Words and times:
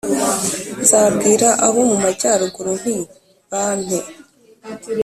Nzabwira 0.83 1.47
abo 1.65 1.79
mu 1.89 1.97
majyaruguru 2.03 2.71
nti 2.81 2.97
’Bampe’, 3.51 3.99